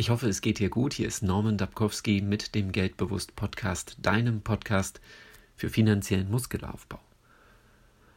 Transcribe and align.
Ich 0.00 0.08
hoffe, 0.08 0.28
es 0.28 0.40
geht 0.40 0.60
dir 0.60 0.70
gut. 0.70 0.94
Hier 0.94 1.06
ist 1.06 1.22
Norman 1.22 1.58
Dabkowski 1.58 2.22
mit 2.22 2.54
dem 2.54 2.72
Geldbewusst 2.72 3.36
Podcast, 3.36 3.98
deinem 4.00 4.40
Podcast 4.40 4.98
für 5.56 5.68
finanziellen 5.68 6.30
Muskelaufbau. 6.30 7.00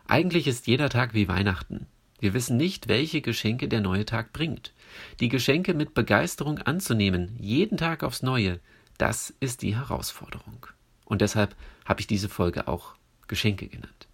Eigentlich 0.07 0.47
ist 0.47 0.65
jeder 0.67 0.87
Tag 0.87 1.13
wie 1.13 1.27
Weihnachten. 1.27 1.87
Wir 2.21 2.33
wissen 2.33 2.55
nicht, 2.55 2.87
welche 2.87 3.19
Geschenke 3.19 3.67
der 3.67 3.81
neue 3.81 4.05
Tag 4.05 4.31
bringt. 4.31 4.71
Die 5.19 5.27
Geschenke 5.27 5.73
mit 5.73 5.93
Begeisterung 5.93 6.59
anzunehmen, 6.59 7.35
jeden 7.37 7.77
Tag 7.77 8.03
aufs 8.03 8.23
Neue, 8.23 8.61
das 8.97 9.33
ist 9.41 9.61
die 9.61 9.75
Herausforderung. 9.75 10.65
Und 11.03 11.19
deshalb 11.19 11.53
habe 11.83 11.99
ich 11.99 12.07
diese 12.07 12.29
Folge 12.29 12.69
auch 12.69 12.95
Geschenke 13.27 13.67
genannt. 13.67 14.07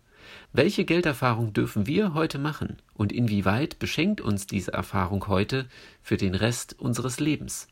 Welche 0.52 0.84
Gelderfahrung 0.84 1.54
dürfen 1.54 1.86
wir 1.86 2.16
heute 2.16 2.40
machen 2.40 2.78
und 2.96 3.12
inwieweit 3.12 3.78
beschenkt 3.78 4.20
uns 4.20 4.48
diese 4.48 4.74
Erfahrung 4.74 5.28
heute 5.28 5.68
für 6.02 6.18
den 6.18 6.34
Rest 6.34 6.76
unseres 6.80 7.20
Lebens? 7.20 7.68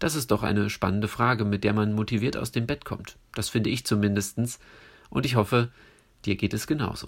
Das 0.00 0.16
ist 0.16 0.32
doch 0.32 0.42
eine 0.42 0.68
spannende 0.68 1.06
Frage, 1.06 1.44
mit 1.44 1.62
der 1.62 1.72
man 1.74 1.92
motiviert 1.92 2.36
aus 2.36 2.50
dem 2.50 2.66
Bett 2.66 2.84
kommt. 2.84 3.18
Das 3.36 3.48
finde 3.48 3.70
ich 3.70 3.86
zumindestens 3.86 4.58
und 5.10 5.26
ich 5.26 5.36
hoffe, 5.36 5.70
dir 6.24 6.34
geht 6.34 6.54
es 6.54 6.66
genauso. 6.66 7.06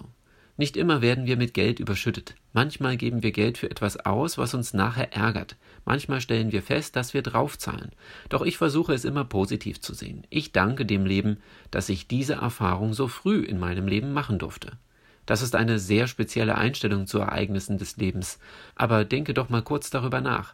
Nicht 0.55 0.77
immer 0.77 1.01
werden 1.01 1.25
wir 1.25 1.35
mit 1.35 1.53
Geld 1.53 1.81
überschüttet. 1.81 2.35
Manchmal 2.53 2.95
geben 2.95 3.21
wir 3.21 3.33
Geld 3.33 3.57
für 3.57 3.69
etwas 3.69 3.97
aus, 3.97 4.37
was 4.37 4.53
uns 4.53 4.73
nachher 4.73 5.11
ärgert. 5.11 5.57
Manchmal 5.83 6.21
stellen 6.21 6.53
wir 6.53 6.61
fest, 6.61 6.95
dass 6.95 7.13
wir 7.13 7.21
draufzahlen. 7.21 7.91
Doch 8.29 8.43
ich 8.43 8.57
versuche 8.57 8.93
es 8.93 9.03
immer 9.03 9.25
positiv 9.25 9.81
zu 9.81 9.93
sehen. 9.93 10.25
Ich 10.29 10.53
danke 10.53 10.85
dem 10.85 11.05
Leben, 11.05 11.39
dass 11.71 11.89
ich 11.89 12.07
diese 12.07 12.35
Erfahrung 12.35 12.93
so 12.93 13.09
früh 13.09 13.41
in 13.41 13.59
meinem 13.59 13.89
Leben 13.89 14.13
machen 14.13 14.39
durfte. 14.39 14.77
Das 15.25 15.41
ist 15.41 15.55
eine 15.55 15.79
sehr 15.79 16.07
spezielle 16.07 16.55
Einstellung 16.55 17.07
zu 17.07 17.19
Ereignissen 17.19 17.77
des 17.77 17.97
Lebens. 17.97 18.39
Aber 18.75 19.05
denke 19.05 19.33
doch 19.33 19.49
mal 19.49 19.61
kurz 19.61 19.89
darüber 19.89 20.21
nach. 20.21 20.53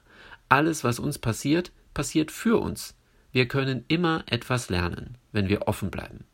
Alles, 0.49 0.83
was 0.83 0.99
uns 0.99 1.17
passiert, 1.17 1.71
passiert 1.93 2.31
für 2.31 2.59
uns. 2.59 2.95
Wir 3.31 3.47
können 3.47 3.85
immer 3.87 4.23
etwas 4.27 4.69
lernen, 4.69 5.17
wenn 5.31 5.49
wir 5.49 5.67
offen 5.67 5.91
bleiben. 5.91 6.25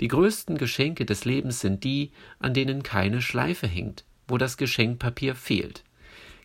Die 0.00 0.08
größten 0.08 0.58
Geschenke 0.58 1.04
des 1.04 1.24
Lebens 1.24 1.60
sind 1.60 1.84
die, 1.84 2.12
an 2.38 2.54
denen 2.54 2.82
keine 2.82 3.22
Schleife 3.22 3.66
hängt, 3.66 4.04
wo 4.26 4.38
das 4.38 4.56
Geschenkpapier 4.56 5.34
fehlt. 5.34 5.84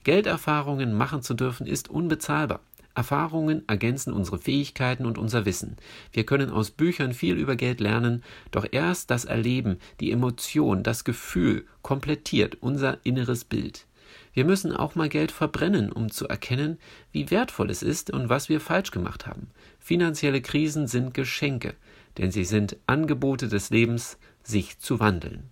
Gelderfahrungen 0.04 0.94
machen 0.94 1.22
zu 1.22 1.34
dürfen, 1.34 1.66
ist 1.66 1.90
unbezahlbar. 1.90 2.62
Erfahrungen 2.96 3.68
ergänzen 3.68 4.14
unsere 4.14 4.38
Fähigkeiten 4.38 5.06
und 5.06 5.18
unser 5.18 5.46
Wissen. 5.46 5.78
Wir 6.12 6.26
können 6.26 6.50
aus 6.50 6.72
Büchern 6.72 7.14
viel 7.14 7.36
über 7.36 7.56
Geld 7.56 7.80
lernen, 7.80 8.24
doch 8.52 8.66
erst 8.72 9.10
das 9.10 9.26
Erleben, 9.26 9.78
die 10.00 10.12
Emotion, 10.12 10.84
das 10.84 11.04
Gefühl 11.04 11.66
komplettiert 11.82 12.58
unser 12.62 12.98
inneres 13.04 13.46
Bild. 13.46 13.86
Wir 14.34 14.46
müssen 14.46 14.76
auch 14.76 14.96
mal 14.96 15.10
Geld 15.10 15.32
verbrennen, 15.32 15.92
um 15.92 16.10
zu 16.10 16.28
erkennen, 16.28 16.80
wie 17.12 17.30
wertvoll 17.32 17.70
es 17.70 17.84
ist 17.84 18.12
und 18.12 18.30
was 18.30 18.50
wir 18.50 18.60
falsch 18.60 18.92
gemacht 18.92 19.28
haben. 19.28 19.48
Finanzielle 19.80 20.42
Krisen 20.42 20.88
sind 20.88 21.14
Geschenke 21.14 21.76
denn 22.18 22.32
sie 22.32 22.46
sind 22.46 22.78
Angebote 22.88 23.48
des 23.48 23.70
Lebens, 23.70 24.18
sich 24.44 24.80
zu 24.80 25.00
wandeln. 25.00 25.50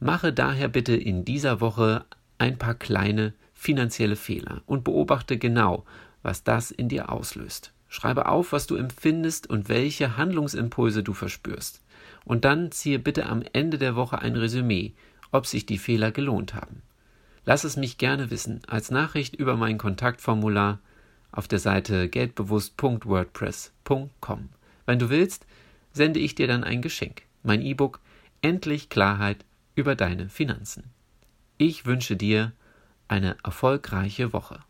Mache 0.00 0.32
daher 0.32 0.68
bitte 0.68 0.94
in 0.94 1.24
dieser 1.24 1.60
Woche 1.60 2.04
ein 2.38 2.58
paar 2.58 2.74
kleine 2.74 3.34
finanzielle 3.52 4.16
Fehler 4.16 4.62
und 4.66 4.84
beobachte 4.84 5.36
genau, 5.38 5.84
was 6.22 6.44
das 6.44 6.70
in 6.70 6.88
dir 6.88 7.10
auslöst. 7.10 7.72
Schreibe 7.88 8.26
auf, 8.26 8.52
was 8.52 8.66
du 8.66 8.76
empfindest 8.76 9.48
und 9.48 9.68
welche 9.68 10.16
Handlungsimpulse 10.16 11.02
du 11.02 11.14
verspürst. 11.14 11.82
Und 12.24 12.44
dann 12.44 12.70
ziehe 12.70 12.98
bitte 12.98 13.26
am 13.26 13.42
Ende 13.52 13.78
der 13.78 13.96
Woche 13.96 14.18
ein 14.18 14.36
Resümee, 14.36 14.92
ob 15.32 15.46
sich 15.46 15.66
die 15.66 15.78
Fehler 15.78 16.12
gelohnt 16.12 16.54
haben. 16.54 16.82
Lass 17.44 17.64
es 17.64 17.76
mich 17.76 17.98
gerne 17.98 18.30
wissen 18.30 18.60
als 18.66 18.90
Nachricht 18.90 19.34
über 19.34 19.56
mein 19.56 19.78
Kontaktformular 19.78 20.80
auf 21.32 21.48
der 21.48 21.58
Seite 21.58 22.08
geldbewusst.wordpress.com. 22.08 24.48
Wenn 24.86 24.98
du 24.98 25.08
willst, 25.08 25.46
sende 25.92 26.20
ich 26.20 26.34
dir 26.34 26.46
dann 26.46 26.64
ein 26.64 26.82
Geschenk, 26.82 27.22
mein 27.42 27.62
E-Book 27.62 28.00
Endlich 28.40 28.88
Klarheit 28.88 29.44
über 29.74 29.96
deine 29.96 30.28
Finanzen. 30.28 30.84
Ich 31.56 31.86
wünsche 31.86 32.16
dir 32.16 32.52
eine 33.08 33.36
erfolgreiche 33.42 34.32
Woche. 34.32 34.60